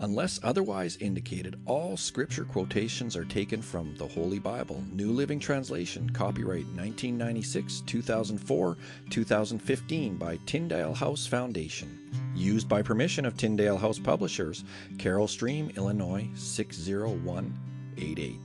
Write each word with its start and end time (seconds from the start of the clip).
Unless 0.00 0.40
otherwise 0.42 0.98
indicated, 0.98 1.58
all 1.64 1.96
scripture 1.96 2.44
quotations 2.44 3.16
are 3.16 3.24
taken 3.24 3.62
from 3.62 3.94
the 3.96 4.06
Holy 4.06 4.38
Bible, 4.38 4.84
New 4.92 5.10
Living 5.10 5.40
Translation, 5.40 6.10
copyright 6.10 6.66
1996, 6.66 7.80
2004, 7.86 8.76
2015 9.08 10.16
by 10.16 10.38
Tyndale 10.44 10.92
House 10.92 11.26
Foundation. 11.26 12.10
Used 12.34 12.68
by 12.68 12.82
permission 12.82 13.24
of 13.24 13.38
Tyndale 13.38 13.78
House 13.78 13.98
Publishers, 13.98 14.64
Carol 14.98 15.28
Stream, 15.28 15.72
Illinois 15.76 16.28
60188. 16.34 18.38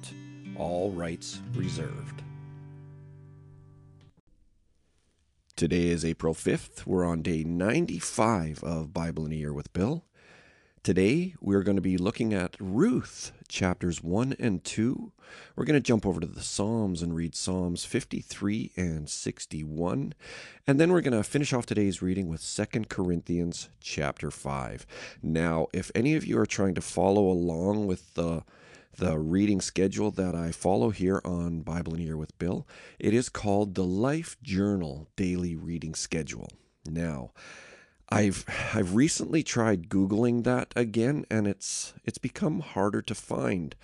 All 0.56 0.92
rights 0.92 1.42
reserved. 1.54 2.24
Today 5.58 5.88
is 5.88 6.06
April 6.06 6.34
5th. 6.34 6.88
We're 6.88 7.06
on 7.06 7.22
day 7.22 7.44
95 7.44 8.64
of 8.64 8.94
Bible 8.94 9.26
in 9.26 9.34
a 9.34 9.36
Year 9.36 9.54
with 9.54 9.74
Bill. 9.74 10.06
Today, 10.84 11.36
we're 11.40 11.62
going 11.62 11.76
to 11.76 11.82
be 11.82 11.96
looking 11.96 12.34
at 12.34 12.58
Ruth, 12.60 13.34
chapters 13.48 14.02
1 14.02 14.36
and 14.40 14.64
2. 14.64 15.12
We're 15.56 15.64
going 15.64 15.76
to 15.76 15.80
jump 15.80 16.08
over 16.08 16.20
to 16.20 16.26
the 16.26 16.42
Psalms 16.42 17.04
and 17.04 17.16
read 17.16 17.36
Psalms 17.36 17.86
53 17.86 18.72
and 18.76 19.08
61. 19.08 20.16
And 20.66 20.80
then 20.80 20.92
we're 20.92 21.02
going 21.02 21.16
to 21.16 21.22
finish 21.22 21.54
off 21.54 21.68
today's 21.68 22.02
reading 22.02 22.28
with 22.28 22.42
2 22.44 22.86
Corinthians 22.86 23.70
chapter 23.80 24.32
5. 24.32 24.88
Now, 25.22 25.68
if 25.72 25.92
any 25.94 26.16
of 26.16 26.26
you 26.26 26.40
are 26.40 26.48
trying 26.48 26.74
to 26.74 26.82
follow 26.82 27.30
along 27.30 27.86
with 27.86 28.16
the 28.16 28.44
the 28.98 29.20
reading 29.20 29.62
schedule 29.62 30.10
that 30.12 30.36
I 30.36 30.52
follow 30.52 30.90
here 30.90 31.22
on 31.24 31.62
Bible 31.62 31.94
in 31.94 32.02
a 32.02 32.04
Year 32.04 32.18
with 32.18 32.38
Bill, 32.40 32.68
it 33.00 33.14
is 33.14 33.30
called 33.30 33.76
the 33.76 33.86
Life 33.86 34.36
Journal 34.42 35.08
Daily 35.16 35.56
Reading 35.56 35.94
Schedule. 35.94 36.50
Now, 36.86 37.32
I've 38.12 38.46
I've 38.74 38.94
recently 38.94 39.44
tried 39.44 39.90
googling 39.90 40.44
that 40.44 40.74
again, 40.76 41.26
and 41.32 41.48
it's 41.48 41.94
it's 42.04 42.18
become 42.18 42.60
harder 42.60 43.02
to 43.02 43.16
find. 43.16 43.76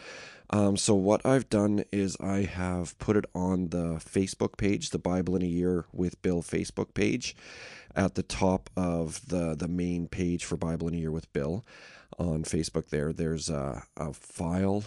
Um, 0.49 0.77
so 0.77 0.95
what 0.95 1.25
I've 1.25 1.49
done 1.49 1.83
is 1.91 2.15
I 2.21 2.43
have 2.43 2.97
put 2.99 3.17
it 3.17 3.25
on 3.35 3.69
the 3.69 3.99
Facebook 3.99 4.57
page, 4.57 4.89
the 4.91 4.99
Bible 4.99 5.35
in 5.35 5.41
a 5.41 5.45
Year 5.45 5.85
with 5.91 6.21
Bill 6.21 6.41
Facebook 6.41 6.93
page, 6.93 7.35
at 7.95 8.15
the 8.15 8.23
top 8.23 8.69
of 8.75 9.27
the 9.27 9.55
the 9.55 9.67
main 9.67 10.07
page 10.07 10.45
for 10.45 10.57
Bible 10.57 10.87
in 10.87 10.93
a 10.93 10.97
Year 10.97 11.11
with 11.11 11.31
Bill 11.33 11.65
on 12.17 12.43
Facebook. 12.43 12.89
There, 12.89 13.13
there's 13.13 13.49
a, 13.49 13.83
a 13.95 14.13
file 14.13 14.83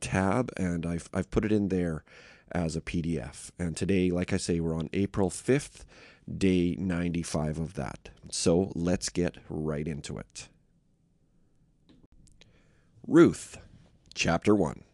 tab, 0.00 0.50
and 0.56 0.86
I've 0.86 1.08
I've 1.12 1.30
put 1.30 1.44
it 1.44 1.52
in 1.52 1.68
there 1.68 2.04
as 2.52 2.76
a 2.76 2.80
PDF. 2.80 3.50
And 3.58 3.76
today, 3.76 4.10
like 4.10 4.32
I 4.32 4.36
say, 4.38 4.60
we're 4.60 4.74
on 4.74 4.90
April 4.92 5.30
fifth 5.30 5.84
day 6.38 6.76
95 6.78 7.58
of 7.58 7.74
that. 7.74 8.10
So 8.30 8.70
let's 8.74 9.08
get 9.08 9.36
right 9.48 9.86
into 9.86 10.18
it. 10.18 10.48
Ruth, 13.06 13.58
chapter 14.14 14.54
1. 14.54 14.84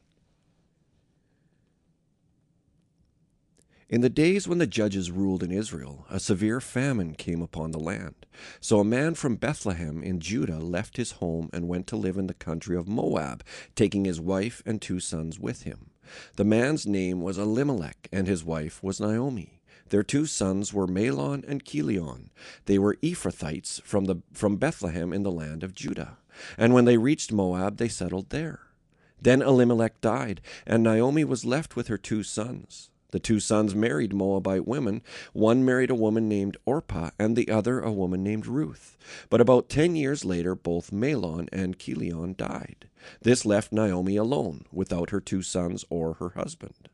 In 3.88 4.00
the 4.00 4.08
days 4.08 4.48
when 4.48 4.58
the 4.58 4.66
judges 4.66 5.12
ruled 5.12 5.44
in 5.44 5.52
Israel, 5.52 6.06
a 6.10 6.18
severe 6.18 6.60
famine 6.60 7.14
came 7.14 7.40
upon 7.40 7.70
the 7.70 7.78
land. 7.78 8.26
So 8.58 8.80
a 8.80 8.84
man 8.84 9.14
from 9.14 9.36
Bethlehem 9.36 10.02
in 10.02 10.18
Judah 10.18 10.58
left 10.58 10.96
his 10.96 11.12
home 11.12 11.50
and 11.52 11.68
went 11.68 11.86
to 11.88 11.96
live 11.96 12.16
in 12.16 12.26
the 12.26 12.34
country 12.34 12.76
of 12.76 12.88
Moab, 12.88 13.44
taking 13.76 14.04
his 14.04 14.20
wife 14.20 14.60
and 14.66 14.82
two 14.82 14.98
sons 14.98 15.38
with 15.38 15.62
him. 15.62 15.90
The 16.34 16.44
man's 16.44 16.86
name 16.86 17.20
was 17.20 17.38
Elimelech, 17.38 18.08
and 18.10 18.26
his 18.26 18.42
wife 18.42 18.82
was 18.82 18.98
Naomi. 18.98 19.60
Their 19.90 20.02
two 20.02 20.26
sons 20.26 20.72
were 20.72 20.86
Mahlon 20.86 21.44
and 21.46 21.64
Chilion. 21.64 22.30
They 22.64 22.78
were 22.78 22.96
Ephrathites 23.02 23.80
from, 23.82 24.06
the, 24.06 24.16
from 24.32 24.56
Bethlehem 24.56 25.12
in 25.12 25.22
the 25.22 25.30
land 25.30 25.62
of 25.62 25.74
Judah. 25.74 26.18
And 26.58 26.74
when 26.74 26.84
they 26.84 26.98
reached 26.98 27.32
Moab, 27.32 27.76
they 27.76 27.88
settled 27.88 28.30
there. 28.30 28.60
Then 29.20 29.42
Elimelech 29.42 30.00
died, 30.00 30.40
and 30.66 30.82
Naomi 30.82 31.24
was 31.24 31.44
left 31.44 31.76
with 31.76 31.88
her 31.88 31.98
two 31.98 32.22
sons. 32.22 32.90
The 33.12 33.20
two 33.20 33.40
sons 33.40 33.74
married 33.74 34.12
Moabite 34.12 34.66
women. 34.66 35.00
One 35.32 35.64
married 35.64 35.90
a 35.90 35.94
woman 35.94 36.28
named 36.28 36.56
Orpah, 36.66 37.10
and 37.18 37.34
the 37.36 37.50
other 37.50 37.80
a 37.80 37.92
woman 37.92 38.22
named 38.22 38.46
Ruth. 38.46 38.98
But 39.30 39.40
about 39.40 39.68
ten 39.68 39.96
years 39.96 40.24
later, 40.24 40.54
both 40.54 40.90
Mahlon 40.90 41.48
and 41.52 41.78
Chilion 41.78 42.34
died. 42.36 42.90
This 43.22 43.46
left 43.46 43.72
Naomi 43.72 44.16
alone, 44.16 44.66
without 44.72 45.10
her 45.10 45.20
two 45.20 45.42
sons 45.42 45.84
or 45.88 46.14
her 46.14 46.30
husband. 46.30 46.88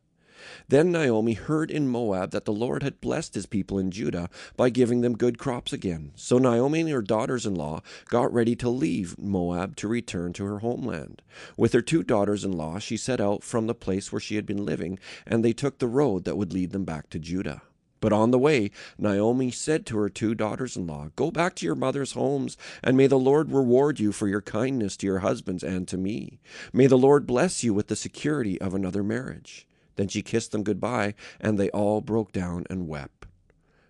Then 0.67 0.91
Naomi 0.91 1.33
heard 1.33 1.71
in 1.71 1.87
Moab 1.87 2.31
that 2.31 2.45
the 2.45 2.53
Lord 2.53 2.83
had 2.83 3.01
blessed 3.01 3.35
his 3.35 3.45
people 3.45 3.79
in 3.79 3.91
Judah 3.91 4.29
by 4.57 4.69
giving 4.69 5.01
them 5.01 5.17
good 5.17 5.37
crops 5.37 5.73
again. 5.73 6.11
So 6.15 6.37
Naomi 6.37 6.81
and 6.81 6.89
her 6.89 7.01
daughters 7.01 7.45
in 7.45 7.55
law 7.55 7.81
got 8.09 8.33
ready 8.33 8.55
to 8.57 8.69
leave 8.69 9.17
Moab 9.17 9.75
to 9.77 9.87
return 9.87 10.33
to 10.33 10.45
her 10.45 10.59
homeland. 10.59 11.21
With 11.57 11.73
her 11.73 11.81
two 11.81 12.03
daughters 12.03 12.43
in 12.43 12.51
law, 12.51 12.79
she 12.79 12.97
set 12.97 13.21
out 13.21 13.43
from 13.43 13.67
the 13.67 13.75
place 13.75 14.11
where 14.11 14.19
she 14.19 14.35
had 14.35 14.45
been 14.45 14.65
living, 14.65 14.99
and 15.25 15.43
they 15.43 15.53
took 15.53 15.79
the 15.79 15.87
road 15.87 16.23
that 16.25 16.37
would 16.37 16.53
lead 16.53 16.71
them 16.71 16.85
back 16.85 17.09
to 17.11 17.19
Judah. 17.19 17.61
But 18.03 18.11
on 18.11 18.31
the 18.31 18.37
way, 18.37 18.69
Naomi 18.97 19.49
said 19.49 19.85
to 19.85 19.97
her 19.97 20.09
two 20.09 20.35
daughters 20.35 20.75
in 20.75 20.85
law, 20.85 21.11
Go 21.15 21.31
back 21.31 21.55
to 21.55 21.65
your 21.65 21.73
mother's 21.73 22.11
homes, 22.11 22.57
and 22.83 22.97
may 22.97 23.07
the 23.07 23.17
Lord 23.17 23.49
reward 23.53 23.97
you 23.97 24.11
for 24.11 24.27
your 24.27 24.41
kindness 24.41 24.97
to 24.97 25.07
your 25.07 25.19
husbands 25.19 25.63
and 25.63 25.87
to 25.87 25.97
me. 25.97 26.41
May 26.73 26.87
the 26.87 26.97
Lord 26.97 27.25
bless 27.25 27.63
you 27.63 27.73
with 27.73 27.87
the 27.87 27.95
security 27.95 28.59
of 28.59 28.73
another 28.73 29.03
marriage. 29.03 29.65
Then 29.95 30.07
she 30.07 30.21
kissed 30.21 30.51
them 30.51 30.63
goodbye, 30.63 31.13
and 31.39 31.57
they 31.57 31.69
all 31.69 32.01
broke 32.01 32.31
down 32.31 32.65
and 32.69 32.87
wept. 32.87 33.27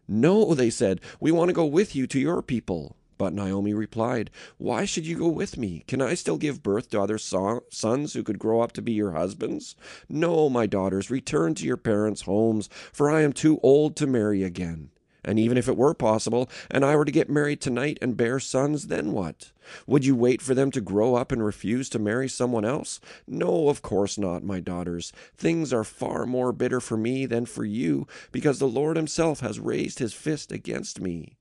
No, 0.07 0.53
they 0.53 0.69
said, 0.69 0.99
we 1.19 1.31
want 1.31 1.49
to 1.49 1.53
go 1.53 1.65
with 1.65 1.95
you 1.95 2.07
to 2.07 2.19
your 2.19 2.41
people. 2.41 2.95
But 3.17 3.33
Naomi 3.33 3.73
replied, 3.73 4.31
Why 4.57 4.85
should 4.85 5.05
you 5.05 5.17
go 5.17 5.29
with 5.29 5.57
me? 5.57 5.83
Can 5.87 6.01
I 6.01 6.13
still 6.15 6.37
give 6.37 6.63
birth 6.63 6.89
to 6.89 7.01
other 7.01 7.17
so- 7.17 7.63
sons 7.69 8.13
who 8.13 8.23
could 8.23 8.39
grow 8.39 8.61
up 8.61 8.73
to 8.73 8.81
be 8.81 8.91
your 8.91 9.11
husbands? 9.11 9.75
No, 10.09 10.49
my 10.49 10.65
daughters, 10.65 11.09
return 11.09 11.55
to 11.55 11.65
your 11.65 11.77
parents' 11.77 12.23
homes, 12.23 12.69
for 12.91 13.09
I 13.09 13.21
am 13.21 13.31
too 13.31 13.59
old 13.63 13.95
to 13.97 14.07
marry 14.07 14.43
again. 14.43 14.89
And 15.23 15.39
even 15.39 15.57
if 15.57 15.67
it 15.67 15.77
were 15.77 15.93
possible, 15.93 16.49
and 16.69 16.83
I 16.83 16.95
were 16.95 17.05
to 17.05 17.11
get 17.11 17.29
married 17.29 17.61
tonight 17.61 17.97
and 18.01 18.17
bear 18.17 18.39
sons, 18.39 18.87
then 18.87 19.11
what? 19.11 19.51
Would 19.87 20.05
you 20.05 20.15
wait 20.15 20.41
for 20.41 20.53
them 20.53 20.69
to 20.71 20.81
grow 20.81 21.15
up 21.15 21.31
and 21.31 21.43
refuse 21.43 21.89
to 21.89 21.99
marry 21.99 22.27
someone 22.27 22.65
else? 22.65 22.99
No, 23.25 23.69
of 23.69 23.81
course 23.81 24.17
not, 24.17 24.43
my 24.43 24.59
daughters. 24.59 25.13
Things 25.37 25.71
are 25.71 25.83
far 25.83 26.25
more 26.25 26.51
bitter 26.51 26.81
for 26.81 26.97
me 26.97 27.25
than 27.25 27.45
for 27.45 27.63
you, 27.63 28.07
because 28.31 28.59
the 28.59 28.67
Lord 28.67 28.97
Himself 28.97 29.39
has 29.39 29.59
raised 29.59 29.99
His 29.99 30.13
fist 30.13 30.51
against 30.51 30.99
me. 30.99 31.37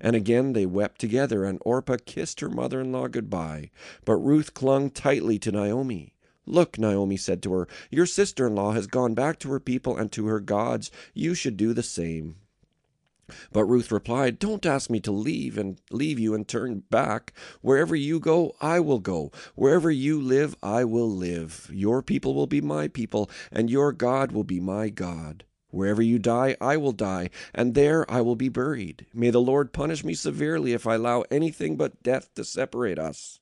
And 0.00 0.16
again 0.16 0.52
they 0.52 0.66
wept 0.66 1.00
together, 1.00 1.44
and 1.44 1.58
Orpah 1.64 1.98
kissed 2.04 2.40
her 2.40 2.48
mother 2.48 2.80
in 2.80 2.92
law 2.92 3.08
goodbye. 3.08 3.70
But 4.04 4.16
Ruth 4.16 4.54
clung 4.54 4.90
tightly 4.90 5.38
to 5.40 5.52
Naomi. 5.52 6.14
Look, 6.46 6.78
Naomi 6.78 7.16
said 7.16 7.42
to 7.42 7.52
her, 7.52 7.68
your 7.90 8.06
sister 8.06 8.46
in 8.46 8.54
law 8.54 8.72
has 8.72 8.86
gone 8.86 9.14
back 9.14 9.38
to 9.40 9.50
her 9.50 9.60
people 9.60 9.96
and 9.96 10.10
to 10.12 10.26
her 10.28 10.40
gods. 10.40 10.90
You 11.12 11.34
should 11.34 11.56
do 11.56 11.74
the 11.74 11.82
same. 11.82 12.36
But 13.52 13.64
Ruth 13.64 13.92
replied, 13.92 14.38
Don't 14.38 14.66
ask 14.66 14.90
me 14.90 15.00
to 15.00 15.12
leave 15.12 15.58
and 15.58 15.80
leave 15.90 16.18
you 16.18 16.34
and 16.34 16.46
turn 16.46 16.84
back. 16.90 17.32
Wherever 17.60 17.94
you 17.94 18.20
go, 18.20 18.54
I 18.60 18.80
will 18.80 18.98
go. 18.98 19.32
Wherever 19.54 19.90
you 19.90 20.20
live, 20.20 20.56
I 20.62 20.84
will 20.84 21.10
live. 21.10 21.70
Your 21.72 22.02
people 22.02 22.34
will 22.34 22.46
be 22.46 22.60
my 22.60 22.88
people, 22.88 23.30
and 23.52 23.70
your 23.70 23.92
God 23.92 24.32
will 24.32 24.44
be 24.44 24.60
my 24.60 24.88
God. 24.88 25.44
Wherever 25.70 26.00
you 26.00 26.18
die, 26.18 26.56
I 26.60 26.78
will 26.78 26.92
die, 26.92 27.28
and 27.54 27.74
there 27.74 28.10
I 28.10 28.22
will 28.22 28.36
be 28.36 28.48
buried. 28.48 29.06
May 29.12 29.30
the 29.30 29.40
Lord 29.40 29.72
punish 29.72 30.02
me 30.02 30.14
severely 30.14 30.72
if 30.72 30.86
I 30.86 30.94
allow 30.94 31.24
anything 31.30 31.76
but 31.76 32.02
death 32.02 32.32
to 32.34 32.44
separate 32.44 32.98
us. 32.98 33.40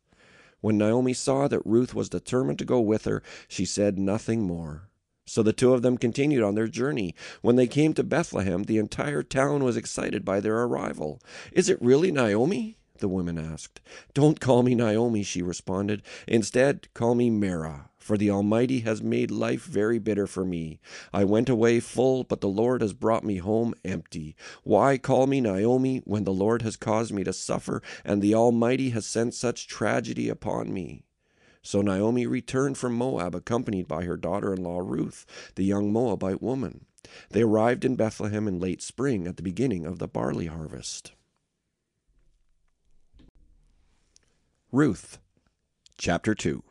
When 0.61 0.79
Naomi 0.79 1.13
saw 1.13 1.47
that 1.47 1.65
Ruth 1.65 1.95
was 1.95 2.09
determined 2.09 2.59
to 2.59 2.65
go 2.65 2.81
with 2.81 3.05
her, 3.05 3.23
she 3.47 3.65
said 3.65 3.99
nothing 3.99 4.43
more. 4.43 4.89
So 5.27 5.43
the 5.43 5.53
two 5.53 5.75
of 5.75 5.83
them 5.83 5.99
continued 5.99 6.43
on 6.43 6.55
their 6.55 6.69
journey. 6.69 7.15
When 7.43 7.57
they 7.57 7.67
came 7.67 7.93
to 7.95 8.05
Bethlehem, 8.05 8.65
the 8.65 8.79
entire 8.79 9.23
town 9.23 9.65
was 9.65 9.77
excited 9.77 10.25
by 10.25 10.41
their 10.41 10.63
arrival. 10.63 11.21
Is 11.53 11.69
it 11.69 11.83
really 11.83 12.13
Naomi? 12.13 12.79
the 12.99 13.09
women 13.09 13.39
asked. 13.39 13.81
Don't 14.15 14.41
call 14.41 14.63
me 14.63 14.75
Naomi, 14.75 15.23
she 15.23 15.43
responded. 15.43 16.03
Instead, 16.27 16.89
call 16.95 17.15
me 17.15 17.31
Mara, 17.31 17.91
for 17.99 18.17
the 18.17 18.31
Almighty 18.31 18.81
has 18.81 19.03
made 19.03 19.31
life 19.31 19.65
very 19.65 19.99
bitter 19.99 20.27
for 20.27 20.45
me. 20.45 20.81
I 21.13 21.25
went 21.25 21.49
away 21.49 21.81
full, 21.81 22.25
but 22.25 22.41
the 22.41 22.49
Lord 22.49 22.81
has 22.81 22.93
brought 22.93 23.25
me 23.25 23.39
home 23.39 23.75
empty. 23.85 24.37
Why 24.63 24.99
call 24.99 25.27
me 25.27 25.41
Naomi 25.41 26.03
when 26.05 26.25
the 26.25 26.33
Lord 26.33 26.63
has 26.63 26.77
caused 26.77 27.13
me 27.13 27.25
to 27.25 27.33
suffer, 27.33 27.83
and 28.05 28.23
the 28.23 28.35
Almighty 28.35 28.91
has 28.91 29.07
sent 29.07 29.35
such 29.35 29.69
tragedy 29.69 30.29
upon 30.29 30.73
me? 30.73 31.06
So 31.67 31.83
Naomi 31.83 32.29
returned 32.29 32.79
from 32.79 32.95
Moab, 32.95 33.35
accompanied 33.35 33.89
by 33.89 34.05
her 34.05 34.17
daughter 34.17 34.55
in 34.55 34.63
law 34.63 34.79
Ruth, 34.79 35.27
the 35.57 35.65
young 35.65 35.93
Moabite 35.93 36.41
woman. 36.41 36.87
They 37.31 37.43
arrived 37.43 37.85
in 37.85 37.97
Bethlehem 37.97 38.47
in 38.47 38.61
late 38.61 38.81
spring 38.81 39.27
at 39.27 39.37
the 39.37 39.43
beginning 39.43 39.85
of 39.85 39.99
the 39.99 40.07
barley 40.07 40.47
harvest. 40.47 41.11
Ruth, 44.71 45.19
chapter 45.99 46.37
2. 46.37 46.63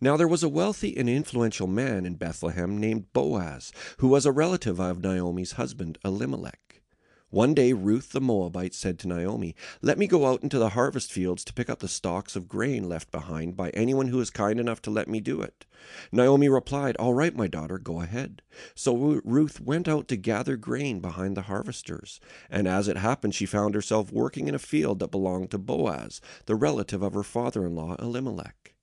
Now 0.00 0.16
there 0.16 0.28
was 0.28 0.44
a 0.44 0.48
wealthy 0.48 0.96
and 0.96 1.08
influential 1.08 1.66
man 1.66 2.06
in 2.06 2.14
Bethlehem 2.14 2.78
named 2.78 3.12
Boaz, 3.12 3.72
who 3.98 4.06
was 4.06 4.24
a 4.24 4.32
relative 4.32 4.78
of 4.80 5.02
Naomi's 5.02 5.52
husband 5.52 5.98
Elimelech. 6.04 6.81
One 7.32 7.54
day 7.54 7.72
Ruth 7.72 8.12
the 8.12 8.20
Moabite 8.20 8.74
said 8.74 8.98
to 8.98 9.08
Naomi, 9.08 9.56
Let 9.80 9.96
me 9.96 10.06
go 10.06 10.26
out 10.26 10.42
into 10.42 10.58
the 10.58 10.68
harvest 10.68 11.10
fields 11.10 11.42
to 11.44 11.54
pick 11.54 11.70
up 11.70 11.78
the 11.78 11.88
stalks 11.88 12.36
of 12.36 12.46
grain 12.46 12.90
left 12.90 13.10
behind 13.10 13.56
by 13.56 13.70
anyone 13.70 14.08
who 14.08 14.20
is 14.20 14.28
kind 14.28 14.60
enough 14.60 14.82
to 14.82 14.90
let 14.90 15.08
me 15.08 15.18
do 15.18 15.40
it. 15.40 15.64
Naomi 16.12 16.50
replied, 16.50 16.94
All 16.98 17.14
right, 17.14 17.34
my 17.34 17.46
daughter, 17.46 17.78
go 17.78 18.02
ahead. 18.02 18.42
So 18.74 19.18
Ruth 19.24 19.62
went 19.62 19.88
out 19.88 20.08
to 20.08 20.16
gather 20.18 20.58
grain 20.58 21.00
behind 21.00 21.34
the 21.34 21.48
harvesters. 21.48 22.20
And 22.50 22.68
as 22.68 22.86
it 22.86 22.98
happened, 22.98 23.34
she 23.34 23.46
found 23.46 23.74
herself 23.74 24.12
working 24.12 24.46
in 24.46 24.54
a 24.54 24.58
field 24.58 24.98
that 24.98 25.10
belonged 25.10 25.52
to 25.52 25.58
Boaz, 25.58 26.20
the 26.44 26.54
relative 26.54 27.00
of 27.00 27.14
her 27.14 27.22
father 27.22 27.64
in 27.64 27.74
law 27.74 27.96
Elimelech. 27.98 28.74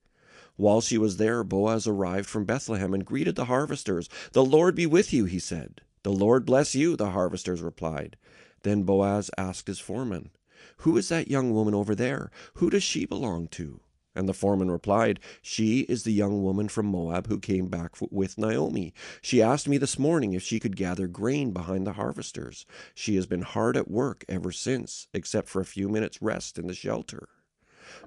While 0.55 0.81
she 0.81 0.97
was 0.97 1.17
there, 1.17 1.43
Boaz 1.43 1.85
arrived 1.85 2.27
from 2.27 2.45
Bethlehem 2.45 2.95
and 2.95 3.05
greeted 3.05 3.35
the 3.35 3.45
harvesters. 3.45 4.09
The 4.31 4.43
Lord 4.43 4.73
be 4.73 4.87
with 4.87 5.13
you, 5.13 5.25
he 5.25 5.37
said. 5.37 5.81
The 6.03 6.11
Lord 6.11 6.45
bless 6.45 6.75
you, 6.75 6.95
the 6.95 7.11
harvesters 7.11 7.61
replied. 7.61 8.17
Then 8.63 8.83
Boaz 8.83 9.29
asked 9.37 9.67
his 9.67 9.79
foreman, 9.79 10.31
Who 10.77 10.97
is 10.97 11.09
that 11.09 11.29
young 11.29 11.53
woman 11.53 11.73
over 11.73 11.93
there? 11.93 12.31
Who 12.55 12.69
does 12.69 12.83
she 12.83 13.05
belong 13.05 13.47
to? 13.49 13.81
And 14.15 14.27
the 14.27 14.33
foreman 14.33 14.71
replied, 14.71 15.19
She 15.41 15.81
is 15.81 16.03
the 16.03 16.11
young 16.11 16.41
woman 16.41 16.67
from 16.67 16.87
Moab 16.87 17.27
who 17.27 17.39
came 17.39 17.67
back 17.67 17.95
with 18.11 18.37
Naomi. 18.37 18.93
She 19.21 19.41
asked 19.41 19.67
me 19.67 19.77
this 19.77 19.99
morning 19.99 20.33
if 20.33 20.43
she 20.43 20.59
could 20.59 20.75
gather 20.75 21.07
grain 21.07 21.51
behind 21.51 21.85
the 21.85 21.93
harvesters. 21.93 22.65
She 22.93 23.15
has 23.15 23.25
been 23.25 23.43
hard 23.43 23.77
at 23.77 23.91
work 23.91 24.25
ever 24.27 24.51
since, 24.51 25.07
except 25.13 25.47
for 25.47 25.61
a 25.61 25.65
few 25.65 25.87
minutes' 25.89 26.21
rest 26.21 26.57
in 26.57 26.67
the 26.67 26.73
shelter. 26.73 27.29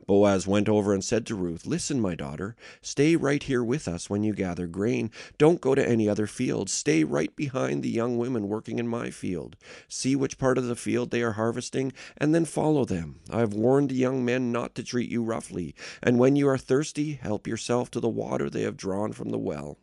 Boaz 0.06 0.46
went 0.46 0.68
over 0.68 0.92
and 0.92 1.04
said 1.04 1.26
to 1.26 1.34
Ruth, 1.34 1.66
Listen, 1.66 2.00
my 2.00 2.14
daughter, 2.14 2.56
stay 2.80 3.16
right 3.16 3.42
here 3.42 3.62
with 3.62 3.86
us 3.88 4.10
when 4.10 4.22
you 4.22 4.34
gather 4.34 4.66
grain. 4.66 5.10
Don't 5.38 5.60
go 5.60 5.74
to 5.74 5.88
any 5.88 6.08
other 6.08 6.26
field. 6.26 6.68
Stay 6.68 7.04
right 7.04 7.34
behind 7.36 7.82
the 7.82 7.88
young 7.88 8.18
women 8.18 8.48
working 8.48 8.78
in 8.78 8.88
my 8.88 9.10
field. 9.10 9.56
See 9.88 10.16
which 10.16 10.38
part 10.38 10.58
of 10.58 10.66
the 10.66 10.76
field 10.76 11.10
they 11.10 11.22
are 11.22 11.32
harvesting, 11.32 11.92
and 12.16 12.34
then 12.34 12.44
follow 12.44 12.84
them. 12.84 13.20
I 13.30 13.40
have 13.40 13.54
warned 13.54 13.90
the 13.90 13.94
young 13.94 14.24
men 14.24 14.52
not 14.52 14.74
to 14.74 14.82
treat 14.82 15.10
you 15.10 15.22
roughly, 15.22 15.74
and 16.02 16.18
when 16.18 16.36
you 16.36 16.48
are 16.48 16.58
thirsty, 16.58 17.14
help 17.14 17.46
yourself 17.46 17.90
to 17.92 18.00
the 18.00 18.08
water 18.08 18.50
they 18.50 18.62
have 18.62 18.76
drawn 18.76 19.12
from 19.12 19.30
the 19.30 19.38
well. 19.38 19.78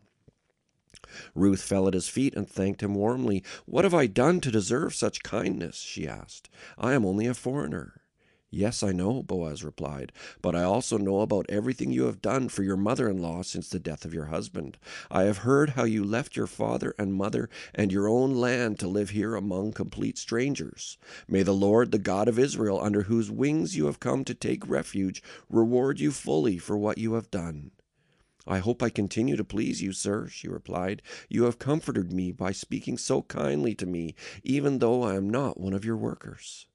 Ruth 1.33 1.61
fell 1.61 1.87
at 1.87 1.93
his 1.93 2.07
feet 2.09 2.35
and 2.35 2.47
thanked 2.47 2.83
him 2.83 2.93
warmly. 2.93 3.43
What 3.65 3.83
have 3.83 3.93
I 3.93 4.05
done 4.07 4.41
to 4.41 4.51
deserve 4.51 4.93
such 4.93 5.23
kindness? 5.23 5.77
she 5.77 6.07
asked. 6.07 6.49
I 6.77 6.93
am 6.93 7.05
only 7.05 7.25
a 7.25 7.33
foreigner. 7.33 7.98
Yes, 8.51 8.81
I 8.81 8.91
know, 8.91 9.21
Boaz 9.21 9.63
replied, 9.63 10.11
but 10.41 10.55
I 10.55 10.63
also 10.63 10.97
know 10.97 11.19
about 11.19 11.45
everything 11.49 11.91
you 11.91 12.05
have 12.05 12.19
done 12.19 12.49
for 12.49 12.63
your 12.63 12.77
mother 12.77 13.07
in 13.07 13.21
law 13.21 13.43
since 13.43 13.69
the 13.69 13.79
death 13.79 14.05
of 14.05 14.13
your 14.13 14.25
husband. 14.25 14.79
I 15.11 15.23
have 15.23 15.39
heard 15.39 15.71
how 15.71 15.83
you 15.83 16.03
left 16.03 16.35
your 16.35 16.47
father 16.47 16.95
and 16.97 17.13
mother 17.13 17.47
and 17.75 17.91
your 17.91 18.07
own 18.07 18.33
land 18.33 18.79
to 18.79 18.87
live 18.87 19.11
here 19.11 19.35
among 19.35 19.73
complete 19.73 20.17
strangers. 20.17 20.97
May 21.27 21.43
the 21.43 21.53
Lord, 21.53 21.91
the 21.91 21.99
God 21.99 22.27
of 22.27 22.39
Israel, 22.39 22.81
under 22.81 23.03
whose 23.03 23.29
wings 23.29 23.77
you 23.77 23.85
have 23.85 23.99
come 23.99 24.25
to 24.25 24.33
take 24.33 24.67
refuge, 24.67 25.21
reward 25.47 25.99
you 25.99 26.11
fully 26.11 26.57
for 26.57 26.75
what 26.75 26.97
you 26.97 27.13
have 27.13 27.29
done. 27.29 27.69
I 28.47 28.57
hope 28.57 28.81
I 28.81 28.89
continue 28.89 29.35
to 29.35 29.43
please 29.43 29.83
you, 29.83 29.93
sir, 29.93 30.27
she 30.27 30.47
replied. 30.47 31.03
You 31.29 31.43
have 31.43 31.59
comforted 31.59 32.11
me 32.11 32.31
by 32.31 32.51
speaking 32.53 32.97
so 32.97 33.21
kindly 33.21 33.75
to 33.75 33.85
me, 33.85 34.15
even 34.43 34.79
though 34.79 35.03
I 35.03 35.13
am 35.17 35.29
not 35.29 35.59
one 35.59 35.73
of 35.73 35.85
your 35.85 35.97
workers. 35.97 36.65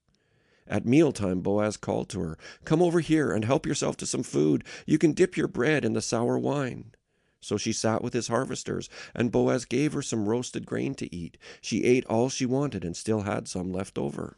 At 0.67 0.85
mealtime, 0.85 1.41
Boaz 1.41 1.77
called 1.77 2.09
to 2.09 2.19
her, 2.21 2.37
Come 2.63 2.81
over 2.81 2.99
here 2.99 3.31
and 3.31 3.45
help 3.45 3.65
yourself 3.65 3.97
to 3.97 4.05
some 4.05 4.23
food. 4.23 4.63
You 4.85 4.97
can 4.97 5.13
dip 5.13 5.37
your 5.37 5.47
bread 5.47 5.85
in 5.85 5.93
the 5.93 6.01
sour 6.01 6.39
wine. 6.39 6.91
So 7.39 7.57
she 7.57 7.71
sat 7.71 8.01
with 8.01 8.13
his 8.13 8.29
harvesters, 8.29 8.89
and 9.13 9.31
Boaz 9.31 9.65
gave 9.65 9.93
her 9.93 10.01
some 10.01 10.27
roasted 10.27 10.65
grain 10.65 10.95
to 10.95 11.15
eat. 11.15 11.37
She 11.61 11.83
ate 11.83 12.05
all 12.07 12.29
she 12.29 12.47
wanted 12.47 12.83
and 12.83 12.97
still 12.97 13.21
had 13.21 13.47
some 13.47 13.71
left 13.71 13.99
over. 13.99 14.37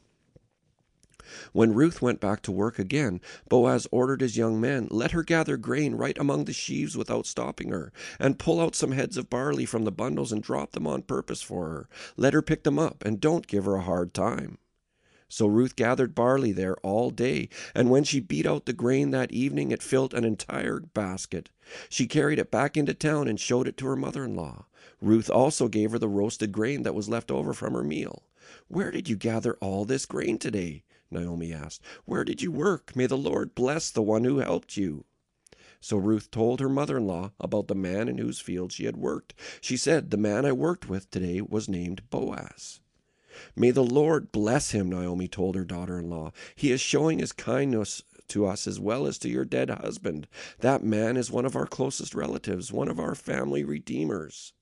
When 1.54 1.74
Ruth 1.74 2.02
went 2.02 2.20
back 2.20 2.42
to 2.44 2.52
work 2.52 2.80
again, 2.80 3.22
Boaz 3.48 3.88
ordered 3.92 4.22
his 4.22 4.36
young 4.38 4.60
men, 4.60 4.88
Let 4.92 5.12
her 5.12 5.24
gather 5.24 5.56
grain 5.56 5.96
right 5.96 6.18
among 6.18 6.46
the 6.46 6.54
sheaves 6.54 6.98
without 6.98 7.26
stopping 7.26 7.70
her, 7.70 7.94
and 8.20 8.40
pull 8.40 8.60
out 8.60 8.76
some 8.76 8.92
heads 8.92 9.16
of 9.16 9.30
barley 9.30 9.66
from 9.66 9.86
the 9.86 9.92
bundles 9.92 10.34
and 10.34 10.44
drop 10.44 10.74
them 10.74 10.88
on 10.88 11.02
purpose 11.04 11.42
for 11.42 11.70
her. 11.70 11.90
Let 12.18 12.34
her 12.34 12.42
pick 12.42 12.64
them 12.64 12.78
up, 12.78 13.04
and 13.06 13.22
don't 13.22 13.48
give 13.48 13.66
her 13.66 13.76
a 13.76 13.82
hard 13.82 14.14
time. 14.14 14.58
So 15.30 15.46
Ruth 15.48 15.76
gathered 15.76 16.16
barley 16.16 16.52
there 16.54 16.78
all 16.78 17.10
day, 17.10 17.50
and 17.76 17.90
when 17.90 18.04
she 18.06 18.20
beat 18.20 18.46
out 18.46 18.66
the 18.66 18.74
grain 18.74 19.12
that 19.12 19.32
evening, 19.32 19.72
it 19.72 19.84
filled 19.84 20.14
an 20.14 20.24
entire 20.24 20.80
basket. 20.80 21.50
She 21.90 22.08
carried 22.08 22.40
it 22.40 22.50
back 22.50 22.78
into 22.78 22.94
town 22.94 23.28
and 23.28 23.40
showed 23.40 23.68
it 23.68 23.76
to 23.78 23.88
her 23.88 23.98
mother 23.98 24.24
in 24.24 24.36
law. 24.36 24.68
Ruth 25.02 25.30
also 25.30 25.68
gave 25.68 25.92
her 25.92 26.00
the 26.00 26.08
roasted 26.08 26.52
grain 26.52 26.84
that 26.84 26.96
was 26.96 27.10
left 27.10 27.30
over 27.30 27.54
from 27.54 27.74
her 27.74 27.84
meal. 27.84 28.24
Where 28.70 28.92
did 28.92 29.10
you 29.10 29.18
gather 29.18 29.56
all 29.56 29.84
this 29.84 30.06
grain 30.06 30.38
today? 30.38 30.84
Naomi 31.12 31.54
asked. 31.54 31.82
Where 32.06 32.24
did 32.24 32.42
you 32.42 32.52
work? 32.52 32.96
May 32.96 33.06
the 33.06 33.18
Lord 33.18 33.54
bless 33.54 33.92
the 33.92 34.02
one 34.02 34.24
who 34.24 34.40
helped 34.40 34.78
you. 34.78 35.06
So 35.80 35.98
Ruth 35.98 36.32
told 36.32 36.60
her 36.60 36.70
mother 36.70 36.98
in 36.98 37.06
law 37.06 37.32
about 37.40 37.68
the 37.68 37.76
man 37.76 38.08
in 38.08 38.18
whose 38.18 38.40
field 38.40 38.72
she 38.72 38.86
had 38.86 38.98
worked. 38.98 39.34
She 39.62 39.78
said, 39.78 40.10
The 40.10 40.18
man 40.18 40.46
I 40.46 40.52
worked 40.52 40.90
with 40.90 41.12
today 41.12 41.42
was 41.42 41.70
named 41.70 42.10
Boaz. 42.10 42.80
May 43.56 43.72
the 43.72 43.84
Lord 43.84 44.32
bless 44.32 44.72
him, 44.72 44.90
Naomi 44.90 45.28
told 45.28 45.56
her 45.56 45.64
daughter 45.64 46.00
in 46.00 46.10
law. 46.10 46.32
He 46.56 46.72
is 46.72 46.82
showing 46.82 47.20
his 47.20 47.32
kindness 47.32 48.04
to 48.30 48.46
us 48.46 48.68
as 48.68 48.80
well 48.80 49.08
as 49.08 49.18
to 49.20 49.30
your 49.30 49.46
dead 49.46 49.70
husband. 49.70 50.28
That 50.60 50.84
man 50.84 51.18
is 51.18 51.32
one 51.32 51.46
of 51.46 51.56
our 51.56 51.68
closest 51.68 52.14
relatives, 52.14 52.72
one 52.72 52.90
of 52.90 53.00
our 53.00 53.16
family 53.16 53.64
redeemers. 53.64 54.54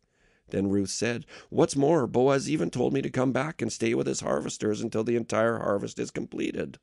Then 0.50 0.69
Ruth 0.69 0.92
said, 0.92 1.25
What's 1.50 1.75
more, 1.75 2.06
Boaz 2.06 2.50
even 2.50 2.69
told 2.69 2.94
me 2.94 3.01
to 3.01 3.10
come 3.10 3.31
back 3.31 3.62
and 3.62 3.72
stay 3.74 3.95
with 3.95 4.06
his 4.06 4.19
harvesters 4.19 4.81
until 4.81 5.04
the 5.04 5.16
entire 5.16 5.57
harvest 5.57 5.98
is 5.98 6.12
completed. 6.12 6.78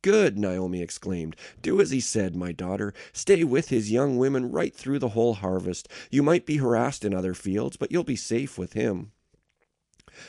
Good, 0.00 0.38
Naomi 0.38 0.80
exclaimed. 0.80 1.34
Do 1.60 1.80
as 1.80 1.90
he 1.90 2.00
said, 2.00 2.36
my 2.36 2.52
daughter. 2.52 2.94
Stay 3.12 3.42
with 3.42 3.68
his 3.68 3.90
young 3.90 4.16
women 4.16 4.50
right 4.50 4.74
through 4.74 5.00
the 5.00 5.10
whole 5.10 5.34
harvest. 5.34 5.88
You 6.10 6.22
might 6.22 6.46
be 6.46 6.58
harassed 6.58 7.04
in 7.04 7.12
other 7.12 7.34
fields, 7.34 7.76
but 7.76 7.90
you'll 7.90 8.04
be 8.04 8.16
safe 8.16 8.56
with 8.56 8.74
him. 8.74 9.10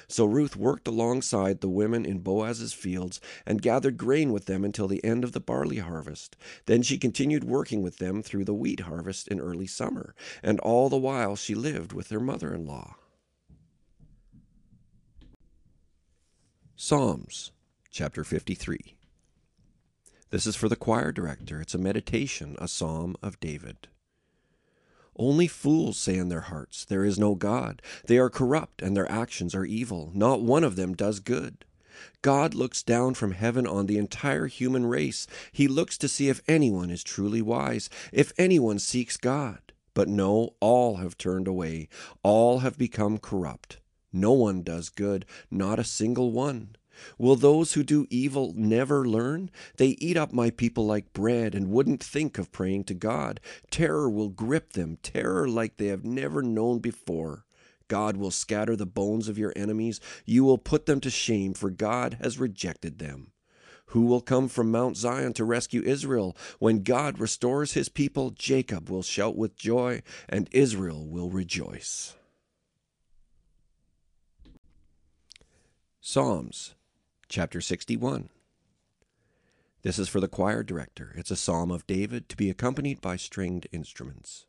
So 0.07 0.25
Ruth 0.25 0.55
worked 0.55 0.87
alongside 0.87 1.61
the 1.61 1.69
women 1.69 2.05
in 2.05 2.19
Boaz's 2.19 2.73
fields 2.73 3.19
and 3.45 3.61
gathered 3.61 3.97
grain 3.97 4.31
with 4.31 4.45
them 4.45 4.63
until 4.63 4.87
the 4.87 5.03
end 5.03 5.23
of 5.23 5.31
the 5.31 5.39
barley 5.39 5.77
harvest. 5.77 6.35
Then 6.65 6.81
she 6.81 6.97
continued 6.97 7.43
working 7.43 7.81
with 7.81 7.97
them 7.97 8.21
through 8.21 8.45
the 8.45 8.53
wheat 8.53 8.81
harvest 8.81 9.27
in 9.27 9.39
early 9.39 9.67
summer, 9.67 10.15
and 10.43 10.59
all 10.59 10.89
the 10.89 10.97
while 10.97 11.35
she 11.35 11.55
lived 11.55 11.93
with 11.93 12.09
her 12.09 12.19
mother 12.19 12.53
in 12.53 12.65
law. 12.65 12.95
Psalms 16.75 17.51
chapter 17.91 18.23
53. 18.23 18.95
This 20.29 20.45
is 20.45 20.55
for 20.55 20.69
the 20.69 20.75
choir 20.75 21.11
director. 21.11 21.59
It's 21.59 21.73
a 21.73 21.79
meditation, 21.79 22.55
a 22.59 22.67
psalm 22.67 23.15
of 23.21 23.39
David. 23.39 23.87
Only 25.19 25.47
fools 25.47 25.97
say 25.97 26.17
in 26.17 26.29
their 26.29 26.39
hearts, 26.39 26.85
There 26.85 27.03
is 27.03 27.19
no 27.19 27.35
God. 27.35 27.81
They 28.05 28.17
are 28.17 28.29
corrupt, 28.29 28.81
and 28.81 28.95
their 28.95 29.11
actions 29.11 29.53
are 29.53 29.65
evil. 29.65 30.11
Not 30.15 30.41
one 30.41 30.63
of 30.63 30.77
them 30.77 30.93
does 30.95 31.19
good. 31.19 31.65
God 32.21 32.53
looks 32.53 32.81
down 32.81 33.15
from 33.15 33.33
heaven 33.33 33.67
on 33.67 33.85
the 33.85 33.97
entire 33.97 34.47
human 34.47 34.85
race. 34.85 35.27
He 35.51 35.67
looks 35.67 35.97
to 35.97 36.07
see 36.07 36.29
if 36.29 36.41
anyone 36.47 36.89
is 36.89 37.03
truly 37.03 37.41
wise, 37.41 37.89
if 38.13 38.31
anyone 38.37 38.79
seeks 38.79 39.17
God. 39.17 39.59
But 39.93 40.07
no, 40.07 40.55
all 40.61 40.95
have 40.97 41.17
turned 41.17 41.49
away. 41.49 41.89
All 42.23 42.59
have 42.59 42.77
become 42.77 43.17
corrupt. 43.17 43.79
No 44.13 44.31
one 44.31 44.63
does 44.63 44.87
good, 44.87 45.25
not 45.51 45.79
a 45.79 45.83
single 45.83 46.31
one. 46.31 46.77
Will 47.17 47.35
those 47.35 47.73
who 47.73 47.83
do 47.83 48.07
evil 48.09 48.53
never 48.55 49.07
learn? 49.07 49.49
They 49.77 49.97
eat 49.99 50.17
up 50.17 50.33
my 50.33 50.49
people 50.49 50.85
like 50.85 51.13
bread 51.13 51.55
and 51.55 51.71
wouldn't 51.71 52.03
think 52.03 52.37
of 52.37 52.51
praying 52.51 52.85
to 52.85 52.93
God. 52.93 53.39
Terror 53.71 54.09
will 54.09 54.29
grip 54.29 54.73
them, 54.73 54.97
terror 55.03 55.47
like 55.47 55.77
they 55.77 55.87
have 55.87 56.03
never 56.03 56.41
known 56.41 56.79
before. 56.79 57.45
God 57.87 58.17
will 58.17 58.31
scatter 58.31 58.75
the 58.75 58.85
bones 58.85 59.27
of 59.27 59.37
your 59.37 59.51
enemies. 59.55 59.99
You 60.25 60.43
will 60.43 60.57
put 60.57 60.85
them 60.85 61.01
to 61.01 61.09
shame, 61.09 61.53
for 61.53 61.69
God 61.69 62.17
has 62.21 62.39
rejected 62.39 62.99
them. 62.99 63.31
Who 63.87 64.03
will 64.03 64.21
come 64.21 64.47
from 64.47 64.69
Mount 64.69 64.97
Zion 64.97 65.33
to 65.33 65.43
rescue 65.43 65.81
Israel? 65.83 66.37
When 66.59 66.83
God 66.83 67.19
restores 67.19 67.73
his 67.73 67.89
people, 67.89 68.29
Jacob 68.29 68.87
will 68.87 69.01
shout 69.01 69.35
with 69.35 69.55
joy, 69.57 70.03
and 70.29 70.47
Israel 70.51 71.07
will 71.07 71.31
rejoice. 71.31 72.15
Psalms 75.99 76.75
chapter 77.29 77.61
61. 77.61 78.29
This 79.83 79.99
is 79.99 80.09
for 80.09 80.19
the 80.19 80.27
choir 80.27 80.63
director. 80.63 81.13
It's 81.15 81.29
a 81.29 81.35
psalm 81.35 81.69
of 81.69 81.85
David 81.85 82.27
to 82.29 82.35
be 82.35 82.49
accompanied 82.49 83.01
by 83.01 83.17
stringed 83.17 83.67
instruments. 83.71 84.47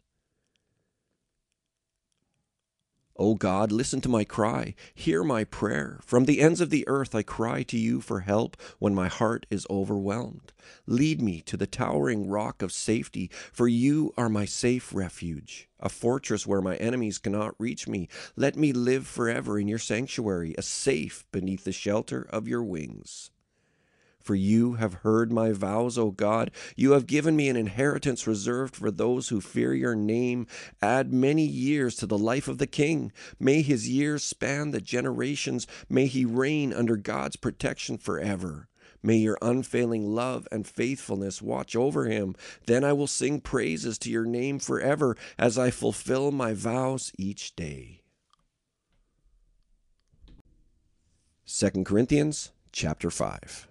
O 3.16 3.34
God, 3.34 3.70
listen 3.70 4.00
to 4.00 4.08
my 4.08 4.24
cry, 4.24 4.74
hear 4.94 5.22
my 5.22 5.44
prayer. 5.44 6.00
From 6.02 6.24
the 6.24 6.40
ends 6.40 6.60
of 6.60 6.70
the 6.70 6.88
earth 6.88 7.14
I 7.14 7.22
cry 7.22 7.62
to 7.64 7.76
you 7.76 8.00
for 8.00 8.20
help 8.20 8.56
when 8.78 8.94
my 8.94 9.08
heart 9.08 9.46
is 9.50 9.66
overwhelmed. 9.68 10.52
Lead 10.86 11.20
me 11.20 11.40
to 11.42 11.56
the 11.56 11.66
towering 11.66 12.28
rock 12.28 12.62
of 12.62 12.72
safety, 12.72 13.30
for 13.52 13.68
you 13.68 14.14
are 14.16 14.28
my 14.28 14.44
safe 14.44 14.94
refuge, 14.94 15.68
a 15.80 15.88
fortress 15.88 16.46
where 16.46 16.62
my 16.62 16.76
enemies 16.76 17.18
cannot 17.18 17.54
reach 17.58 17.86
me. 17.86 18.08
Let 18.36 18.56
me 18.56 18.72
live 18.72 19.06
forever 19.06 19.58
in 19.58 19.68
your 19.68 19.78
sanctuary, 19.78 20.54
a 20.56 20.62
safe 20.62 21.24
beneath 21.32 21.64
the 21.64 21.72
shelter 21.72 22.26
of 22.30 22.48
your 22.48 22.62
wings. 22.62 23.30
For 24.20 24.34
you 24.34 24.74
have 24.74 24.94
heard 24.94 25.32
my 25.32 25.52
vows, 25.52 25.96
O 25.96 26.10
God. 26.10 26.50
You 26.76 26.92
have 26.92 27.06
given 27.06 27.36
me 27.36 27.48
an 27.48 27.56
inheritance 27.56 28.26
reserved 28.26 28.76
for 28.76 28.90
those 28.90 29.28
who 29.28 29.40
fear 29.40 29.74
your 29.74 29.94
name. 29.94 30.46
Add 30.82 31.12
many 31.12 31.44
years 31.44 31.96
to 31.96 32.06
the 32.06 32.18
life 32.18 32.46
of 32.46 32.58
the 32.58 32.66
king. 32.66 33.12
May 33.38 33.62
his 33.62 33.88
years 33.88 34.22
span 34.22 34.70
the 34.70 34.80
generations. 34.80 35.66
May 35.88 36.06
he 36.06 36.24
reign 36.24 36.72
under 36.72 36.96
God's 36.96 37.36
protection 37.36 37.96
forever. 37.96 38.68
May 39.02 39.16
your 39.16 39.38
unfailing 39.40 40.14
love 40.14 40.46
and 40.52 40.66
faithfulness 40.66 41.40
watch 41.40 41.74
over 41.74 42.04
him. 42.04 42.36
Then 42.66 42.84
I 42.84 42.92
will 42.92 43.06
sing 43.06 43.40
praises 43.40 43.96
to 43.98 44.10
your 44.10 44.26
name 44.26 44.58
forever 44.58 45.16
as 45.38 45.56
I 45.56 45.70
fulfill 45.70 46.30
my 46.30 46.52
vows 46.52 47.12
each 47.16 47.56
day. 47.56 48.02
2 51.46 51.84
Corinthians 51.84 52.52
chapter 52.72 53.10
5 53.10 53.69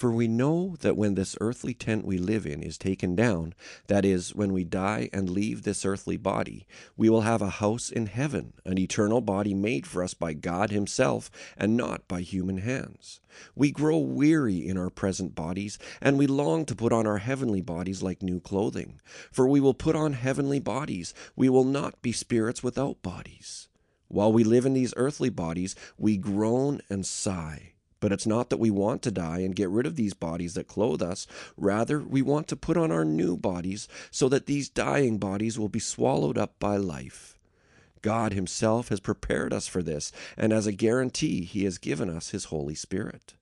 For 0.00 0.10
we 0.10 0.28
know 0.28 0.76
that 0.80 0.96
when 0.96 1.14
this 1.14 1.36
earthly 1.42 1.74
tent 1.74 2.06
we 2.06 2.16
live 2.16 2.46
in 2.46 2.62
is 2.62 2.78
taken 2.78 3.14
down, 3.14 3.52
that 3.88 4.06
is, 4.06 4.34
when 4.34 4.50
we 4.50 4.64
die 4.64 5.10
and 5.12 5.28
leave 5.28 5.62
this 5.62 5.84
earthly 5.84 6.16
body, 6.16 6.66
we 6.96 7.10
will 7.10 7.20
have 7.20 7.42
a 7.42 7.50
house 7.60 7.90
in 7.90 8.06
heaven, 8.06 8.54
an 8.64 8.78
eternal 8.78 9.20
body 9.20 9.52
made 9.52 9.86
for 9.86 10.02
us 10.02 10.14
by 10.14 10.32
God 10.32 10.70
Himself, 10.70 11.30
and 11.54 11.76
not 11.76 12.08
by 12.08 12.22
human 12.22 12.56
hands. 12.56 13.20
We 13.54 13.72
grow 13.72 13.98
weary 13.98 14.66
in 14.66 14.78
our 14.78 14.88
present 14.88 15.34
bodies, 15.34 15.78
and 16.00 16.16
we 16.16 16.26
long 16.26 16.64
to 16.64 16.74
put 16.74 16.94
on 16.94 17.06
our 17.06 17.18
heavenly 17.18 17.60
bodies 17.60 18.02
like 18.02 18.22
new 18.22 18.40
clothing. 18.40 19.02
For 19.30 19.46
we 19.46 19.60
will 19.60 19.74
put 19.74 19.94
on 19.94 20.14
heavenly 20.14 20.60
bodies, 20.60 21.12
we 21.36 21.50
will 21.50 21.64
not 21.64 22.00
be 22.00 22.12
spirits 22.12 22.62
without 22.62 23.02
bodies. 23.02 23.68
While 24.08 24.32
we 24.32 24.44
live 24.44 24.64
in 24.64 24.72
these 24.72 24.94
earthly 24.96 25.28
bodies, 25.28 25.76
we 25.98 26.16
groan 26.16 26.80
and 26.88 27.04
sigh 27.04 27.69
but 28.00 28.12
it's 28.12 28.26
not 28.26 28.50
that 28.50 28.58
we 28.58 28.70
want 28.70 29.02
to 29.02 29.10
die 29.10 29.40
and 29.40 29.54
get 29.54 29.68
rid 29.68 29.86
of 29.86 29.96
these 29.96 30.14
bodies 30.14 30.54
that 30.54 30.66
clothe 30.66 31.02
us. 31.02 31.26
Rather, 31.56 32.00
we 32.00 32.22
want 32.22 32.48
to 32.48 32.56
put 32.56 32.76
on 32.76 32.90
our 32.90 33.04
new 33.04 33.36
bodies 33.36 33.86
so 34.10 34.28
that 34.28 34.46
these 34.46 34.68
dying 34.68 35.18
bodies 35.18 35.58
will 35.58 35.68
be 35.68 35.78
swallowed 35.78 36.38
up 36.38 36.58
by 36.58 36.76
life. 36.76 37.38
God 38.02 38.32
Himself 38.32 38.88
has 38.88 39.00
prepared 39.00 39.52
us 39.52 39.66
for 39.66 39.82
this, 39.82 40.10
and 40.36 40.52
as 40.52 40.66
a 40.66 40.72
guarantee, 40.72 41.44
He 41.44 41.64
has 41.64 41.78
given 41.78 42.08
us 42.08 42.30
His 42.30 42.46
Holy 42.46 42.74
Spirit. 42.74 43.34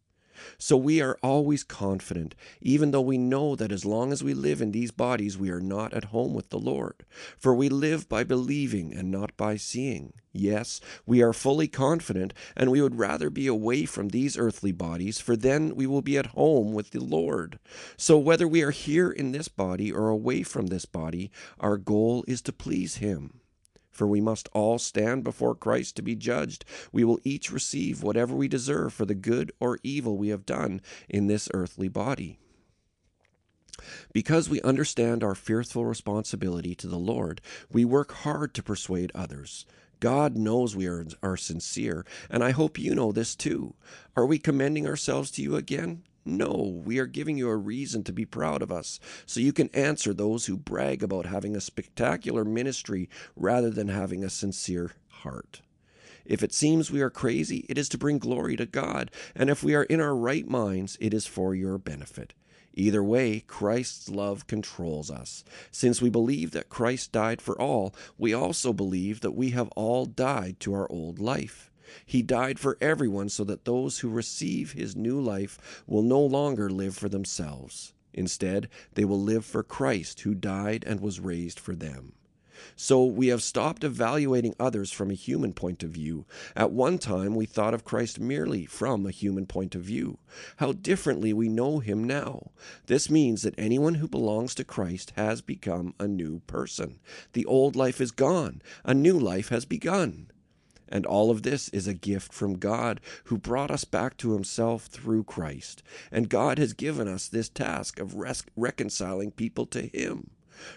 So 0.58 0.76
we 0.76 1.00
are 1.00 1.18
always 1.22 1.64
confident, 1.64 2.34
even 2.60 2.90
though 2.90 3.00
we 3.00 3.18
know 3.18 3.56
that 3.56 3.72
as 3.72 3.84
long 3.84 4.12
as 4.12 4.22
we 4.22 4.34
live 4.34 4.60
in 4.60 4.72
these 4.72 4.90
bodies, 4.90 5.38
we 5.38 5.50
are 5.50 5.60
not 5.60 5.92
at 5.94 6.04
home 6.04 6.34
with 6.34 6.50
the 6.50 6.58
Lord. 6.58 7.04
For 7.36 7.54
we 7.54 7.68
live 7.68 8.08
by 8.08 8.24
believing 8.24 8.94
and 8.94 9.10
not 9.10 9.36
by 9.36 9.56
seeing. 9.56 10.12
Yes, 10.32 10.80
we 11.04 11.22
are 11.22 11.32
fully 11.32 11.68
confident, 11.68 12.32
and 12.56 12.70
we 12.70 12.80
would 12.80 12.98
rather 12.98 13.30
be 13.30 13.46
away 13.46 13.86
from 13.86 14.08
these 14.08 14.38
earthly 14.38 14.72
bodies, 14.72 15.18
for 15.20 15.36
then 15.36 15.74
we 15.74 15.86
will 15.86 16.02
be 16.02 16.18
at 16.18 16.26
home 16.26 16.72
with 16.72 16.90
the 16.90 17.02
Lord. 17.02 17.58
So 17.96 18.18
whether 18.18 18.46
we 18.46 18.62
are 18.62 18.70
here 18.70 19.10
in 19.10 19.32
this 19.32 19.48
body 19.48 19.90
or 19.90 20.08
away 20.08 20.42
from 20.42 20.66
this 20.66 20.84
body, 20.84 21.30
our 21.58 21.76
goal 21.76 22.24
is 22.28 22.42
to 22.42 22.52
please 22.52 22.96
Him 22.96 23.37
for 23.98 24.06
we 24.06 24.20
must 24.20 24.48
all 24.52 24.78
stand 24.78 25.24
before 25.24 25.56
Christ 25.56 25.96
to 25.96 26.02
be 26.02 26.14
judged. 26.14 26.64
We 26.92 27.02
will 27.02 27.18
each 27.24 27.50
receive 27.50 28.00
whatever 28.00 28.32
we 28.32 28.46
deserve 28.46 28.92
for 28.92 29.04
the 29.04 29.16
good 29.16 29.50
or 29.58 29.80
evil 29.82 30.16
we 30.16 30.28
have 30.28 30.46
done 30.46 30.80
in 31.08 31.26
this 31.26 31.48
earthly 31.52 31.88
body. 31.88 32.38
Because 34.12 34.48
we 34.48 34.60
understand 34.62 35.24
our 35.24 35.34
fearful 35.34 35.84
responsibility 35.84 36.76
to 36.76 36.86
the 36.86 36.96
Lord, 36.96 37.40
we 37.72 37.84
work 37.84 38.12
hard 38.12 38.54
to 38.54 38.62
persuade 38.62 39.10
others. 39.16 39.66
God 39.98 40.36
knows 40.36 40.76
we 40.76 40.86
are, 40.86 41.04
are 41.20 41.36
sincere, 41.36 42.06
and 42.30 42.44
I 42.44 42.52
hope 42.52 42.78
you 42.78 42.94
know 42.94 43.10
this 43.10 43.34
too. 43.34 43.74
Are 44.16 44.26
we 44.26 44.38
commending 44.38 44.86
ourselves 44.86 45.32
to 45.32 45.42
you 45.42 45.56
again? 45.56 46.04
No, 46.28 46.82
we 46.84 46.98
are 46.98 47.06
giving 47.06 47.38
you 47.38 47.48
a 47.48 47.56
reason 47.56 48.04
to 48.04 48.12
be 48.12 48.26
proud 48.26 48.60
of 48.60 48.70
us, 48.70 49.00
so 49.24 49.40
you 49.40 49.54
can 49.54 49.70
answer 49.70 50.12
those 50.12 50.44
who 50.44 50.58
brag 50.58 51.02
about 51.02 51.24
having 51.24 51.56
a 51.56 51.60
spectacular 51.60 52.44
ministry 52.44 53.08
rather 53.34 53.70
than 53.70 53.88
having 53.88 54.22
a 54.22 54.28
sincere 54.28 54.92
heart. 55.08 55.62
If 56.26 56.42
it 56.42 56.52
seems 56.52 56.90
we 56.90 57.00
are 57.00 57.08
crazy, 57.08 57.64
it 57.70 57.78
is 57.78 57.88
to 57.88 57.98
bring 57.98 58.18
glory 58.18 58.56
to 58.56 58.66
God, 58.66 59.10
and 59.34 59.48
if 59.48 59.64
we 59.64 59.74
are 59.74 59.84
in 59.84 60.02
our 60.02 60.14
right 60.14 60.46
minds, 60.46 60.98
it 61.00 61.14
is 61.14 61.26
for 61.26 61.54
your 61.54 61.78
benefit. 61.78 62.34
Either 62.74 63.02
way, 63.02 63.40
Christ's 63.40 64.10
love 64.10 64.46
controls 64.46 65.10
us. 65.10 65.44
Since 65.70 66.02
we 66.02 66.10
believe 66.10 66.50
that 66.50 66.68
Christ 66.68 67.10
died 67.10 67.40
for 67.40 67.58
all, 67.58 67.94
we 68.18 68.34
also 68.34 68.74
believe 68.74 69.22
that 69.22 69.32
we 69.34 69.50
have 69.50 69.68
all 69.68 70.04
died 70.04 70.60
to 70.60 70.74
our 70.74 70.86
old 70.92 71.18
life. 71.18 71.67
He 72.04 72.22
died 72.22 72.58
for 72.58 72.78
everyone 72.80 73.28
so 73.28 73.44
that 73.44 73.64
those 73.64 74.00
who 74.00 74.08
receive 74.08 74.72
his 74.72 74.96
new 74.96 75.20
life 75.20 75.82
will 75.86 76.02
no 76.02 76.20
longer 76.20 76.70
live 76.70 76.96
for 76.96 77.08
themselves. 77.08 77.94
Instead, 78.12 78.68
they 78.94 79.04
will 79.04 79.20
live 79.20 79.44
for 79.44 79.62
Christ 79.62 80.20
who 80.20 80.34
died 80.34 80.84
and 80.86 81.00
was 81.00 81.20
raised 81.20 81.60
for 81.60 81.74
them. 81.74 82.14
So 82.74 83.04
we 83.04 83.28
have 83.28 83.42
stopped 83.42 83.84
evaluating 83.84 84.56
others 84.58 84.90
from 84.90 85.10
a 85.10 85.14
human 85.14 85.52
point 85.52 85.82
of 85.82 85.90
view. 85.90 86.26
At 86.56 86.72
one 86.72 86.98
time, 86.98 87.36
we 87.36 87.46
thought 87.46 87.74
of 87.74 87.84
Christ 87.84 88.18
merely 88.18 88.66
from 88.66 89.06
a 89.06 89.12
human 89.12 89.46
point 89.46 89.74
of 89.74 89.82
view. 89.82 90.18
How 90.56 90.72
differently 90.72 91.32
we 91.32 91.48
know 91.48 91.78
him 91.78 92.02
now. 92.02 92.50
This 92.86 93.08
means 93.08 93.42
that 93.42 93.54
anyone 93.56 93.94
who 93.94 94.08
belongs 94.08 94.54
to 94.56 94.64
Christ 94.64 95.12
has 95.16 95.40
become 95.40 95.94
a 96.00 96.08
new 96.08 96.40
person. 96.40 96.98
The 97.32 97.46
old 97.46 97.76
life 97.76 98.00
is 98.00 98.10
gone, 98.10 98.62
a 98.84 98.94
new 98.94 99.18
life 99.18 99.50
has 99.50 99.64
begun. 99.64 100.30
And 100.88 101.04
all 101.06 101.30
of 101.30 101.42
this 101.42 101.68
is 101.70 101.86
a 101.86 101.94
gift 101.94 102.32
from 102.32 102.58
God, 102.58 103.00
who 103.24 103.38
brought 103.38 103.70
us 103.70 103.84
back 103.84 104.16
to 104.18 104.32
himself 104.32 104.86
through 104.86 105.24
Christ. 105.24 105.82
And 106.10 106.28
God 106.28 106.58
has 106.58 106.72
given 106.72 107.08
us 107.08 107.28
this 107.28 107.48
task 107.48 107.98
of 108.00 108.14
res- 108.14 108.44
reconciling 108.56 109.30
people 109.32 109.66
to 109.66 109.82
him. 109.82 110.30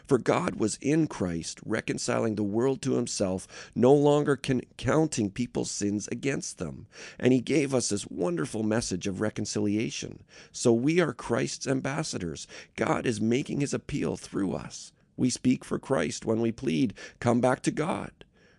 For 0.06 0.20
God 0.20 0.56
was 0.56 0.78
in 0.80 1.08
Christ, 1.08 1.60
reconciling 1.66 2.36
the 2.36 2.44
world 2.44 2.82
to 2.84 2.94
himself, 2.94 3.72
no 3.74 3.94
longer 3.94 4.40
counting 4.78 5.32
people's 5.32 5.72
sins 5.72 6.08
against 6.12 6.60
them. 6.60 6.86
And 7.18 7.34
he 7.34 7.42
gave 7.42 7.74
us 7.74 7.90
this 7.90 8.08
wonderful 8.08 8.62
message 8.62 9.08
of 9.08 9.22
reconciliation. 9.22 10.24
So 10.52 10.72
we 10.72 11.00
are 11.00 11.14
Christ's 11.14 11.68
ambassadors. 11.68 12.46
God 12.76 13.06
is 13.06 13.20
making 13.20 13.62
his 13.62 13.74
appeal 13.74 14.18
through 14.18 14.54
us. 14.54 14.92
We 15.18 15.30
speak 15.30 15.66
for 15.66 15.80
Christ 15.80 16.26
when 16.26 16.42
we 16.42 16.52
plead, 16.52 16.94
Come 17.20 17.42
back 17.42 17.62
to 17.64 17.72
God. 17.72 18.12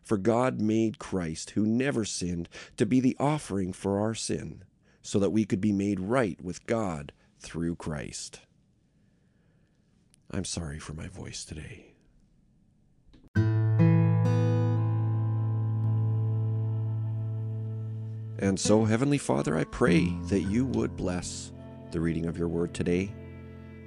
For 0.03 0.17
God 0.17 0.61
made 0.61 0.99
Christ, 0.99 1.51
who 1.51 1.65
never 1.65 2.05
sinned, 2.05 2.49
to 2.77 2.87
be 2.87 3.01
the 3.01 3.17
offering 3.21 3.73
for 3.73 4.01
our 4.01 4.15
sin, 4.15 4.65
so 5.01 5.19
that 5.19 5.31
we 5.31 5.45
could 5.45 5.61
be 5.61 5.73
made 5.73 6.01
right 6.01 6.41
with 6.43 6.67
God 6.67 7.13
through 7.39 7.77
Christ. 7.77 8.41
I'm 10.31 10.45
sorry 10.45 10.79
for 10.79 10.95
my 10.95 11.09
voice 11.09 11.45
today. 11.45 11.93
And 18.39 18.59
so, 18.59 18.85
Heavenly 18.85 19.19
Father, 19.19 19.57
I 19.57 19.65
pray 19.65 20.09
that 20.29 20.41
you 20.41 20.67
would 20.67 20.97
bless 20.97 21.53
the 21.93 22.01
reading 22.01 22.27
of 22.27 22.37
your 22.37 22.49
word 22.49 22.75
today. 22.75 23.13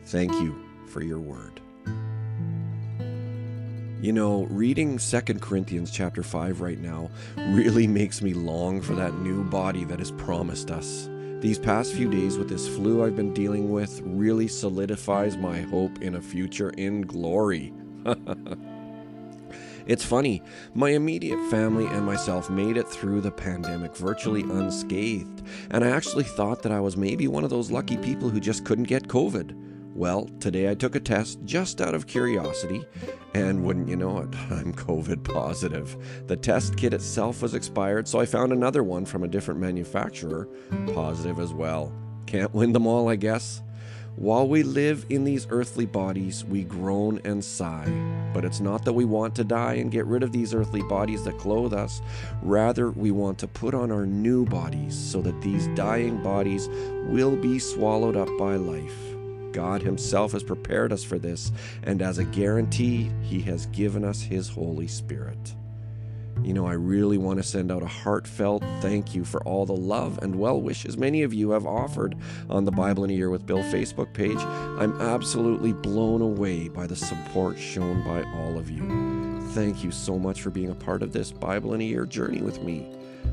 Thank 0.05 0.31
you 0.34 0.55
for 0.88 1.03
your 1.03 1.19
word. 1.19 1.60
You 4.01 4.11
know, 4.11 4.43
reading 4.49 4.99
Second 4.99 5.41
Corinthians 5.41 5.89
chapter 5.89 6.21
5 6.21 6.59
right 6.59 6.79
now 6.79 7.09
really 7.37 7.87
makes 7.87 8.21
me 8.21 8.33
long 8.33 8.81
for 8.81 8.93
that 8.93 9.17
new 9.19 9.43
body 9.45 9.85
that 9.85 10.01
is 10.01 10.11
promised 10.11 10.69
us. 10.69 11.09
These 11.39 11.59
past 11.59 11.93
few 11.93 12.11
days 12.11 12.37
with 12.37 12.49
this 12.49 12.67
flu 12.67 13.05
I've 13.05 13.15
been 13.15 13.33
dealing 13.33 13.71
with 13.71 14.01
really 14.03 14.49
solidifies 14.49 15.37
my 15.37 15.61
hope 15.61 16.01
in 16.01 16.15
a 16.15 16.21
future 16.21 16.71
in 16.71 17.03
glory. 17.03 17.73
it's 19.87 20.03
funny, 20.03 20.43
my 20.73 20.89
immediate 20.89 21.39
family 21.49 21.85
and 21.85 22.05
myself 22.05 22.49
made 22.49 22.75
it 22.75 22.89
through 22.89 23.21
the 23.21 23.31
pandemic 23.31 23.95
virtually 23.95 24.41
unscathed, 24.41 25.41
and 25.71 25.85
I 25.85 25.87
actually 25.87 26.25
thought 26.25 26.63
that 26.63 26.71
I 26.73 26.81
was 26.81 26.97
maybe 26.97 27.29
one 27.29 27.45
of 27.45 27.49
those 27.49 27.71
lucky 27.71 27.97
people 27.97 28.29
who 28.29 28.41
just 28.41 28.65
couldn't 28.65 28.83
get 28.83 29.07
COVID. 29.07 29.64
Well, 29.95 30.25
today 30.41 30.69
I 30.69 30.75
took 30.75 30.95
a 30.95 30.99
test 30.99 31.39
just 31.45 31.79
out 31.79 31.95
of 31.95 32.05
curiosity, 32.05 32.83
and 33.33 33.63
wouldn't 33.63 33.87
you 33.87 33.95
know 33.95 34.17
it, 34.17 34.35
I'm 34.51 34.73
COVID 34.73 35.23
positive. 35.23 35.95
The 36.27 36.35
test 36.35 36.75
kit 36.75 36.93
itself 36.93 37.41
was 37.41 37.53
expired, 37.53 38.05
so 38.05 38.19
I 38.19 38.25
found 38.25 38.51
another 38.51 38.83
one 38.83 39.05
from 39.05 39.23
a 39.23 39.27
different 39.29 39.61
manufacturer, 39.61 40.49
positive 40.93 41.39
as 41.39 41.53
well. 41.53 41.93
Can't 42.25 42.53
win 42.53 42.73
them 42.73 42.85
all, 42.85 43.07
I 43.07 43.15
guess. 43.15 43.61
While 44.17 44.49
we 44.49 44.63
live 44.63 45.05
in 45.07 45.23
these 45.23 45.47
earthly 45.49 45.85
bodies, 45.85 46.43
we 46.43 46.65
groan 46.65 47.21
and 47.23 47.41
sigh. 47.41 47.89
But 48.33 48.43
it's 48.43 48.59
not 48.59 48.83
that 48.83 48.93
we 48.93 49.05
want 49.05 49.33
to 49.35 49.45
die 49.45 49.75
and 49.75 49.89
get 49.89 50.05
rid 50.07 50.23
of 50.23 50.33
these 50.33 50.53
earthly 50.53 50.81
bodies 50.83 51.23
that 51.23 51.37
clothe 51.37 51.73
us. 51.73 52.01
Rather, 52.41 52.91
we 52.91 53.11
want 53.11 53.37
to 53.39 53.47
put 53.47 53.73
on 53.73 53.93
our 53.93 54.05
new 54.05 54.45
bodies 54.45 54.93
so 54.93 55.21
that 55.21 55.41
these 55.41 55.67
dying 55.67 56.21
bodies 56.21 56.67
will 57.07 57.37
be 57.37 57.59
swallowed 57.59 58.17
up 58.17 58.29
by 58.37 58.57
life. 58.57 59.14
God 59.55 59.81
Himself 59.81 60.33
has 60.33 60.43
prepared 60.43 60.91
us 60.91 61.05
for 61.05 61.17
this, 61.17 61.50
and 61.83 62.01
as 62.01 62.17
a 62.17 62.25
guarantee, 62.25 63.09
He 63.21 63.39
has 63.43 63.67
given 63.67 64.03
us 64.03 64.21
His 64.21 64.50
Holy 64.50 64.85
Spirit. 64.85 65.55
You 66.43 66.53
know, 66.53 66.67
I 66.67 66.74
really 66.74 67.17
want 67.17 67.38
to 67.38 67.43
send 67.43 67.71
out 67.71 67.81
a 67.81 67.88
heartfelt 67.88 68.62
thank 68.81 69.15
you 69.15 69.24
for 69.24 69.41
all 69.43 69.65
the 69.65 69.71
love 69.71 70.19
and 70.21 70.35
well 70.35 70.59
wishes 70.59 70.97
many 70.97 71.24
of 71.24 71.33
you 71.33 71.51
have 71.51 71.65
offered 71.65 72.17
on 72.50 72.65
the 72.65 72.71
Bible 72.71 73.05
in 73.05 73.12
a 73.12 73.13
Year 73.13 73.29
with 73.29 73.45
Bill 73.45 73.63
Facebook 73.63 74.12
page. 74.12 74.38
I'm 74.38 75.00
absolutely 75.00 75.71
blown 75.71 76.21
away 76.21 76.67
by 76.67 76.85
the 76.85 76.95
support 76.97 77.57
shown 77.57 78.03
by 78.03 78.24
all 78.35 78.57
of 78.57 78.69
you. 78.69 79.41
Thank 79.53 79.85
you 79.85 79.91
so 79.91 80.19
much 80.19 80.41
for 80.41 80.50
being 80.50 80.71
a 80.71 80.75
part 80.75 81.01
of 81.01 81.13
this 81.13 81.31
Bible 81.31 81.75
in 81.75 81.79
a 81.79 81.85
Year 81.85 82.05
journey 82.05 82.41
with 82.41 82.62
me. 82.62 82.85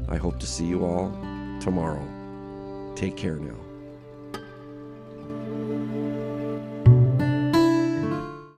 I 0.09 0.19
hope 0.19 0.39
to 0.39 0.47
see 0.47 0.67
you 0.67 0.85
all 0.85 1.11
tomorrow. 1.61 2.07
Take 2.95 3.17
care 3.17 3.41
now. 3.41 3.72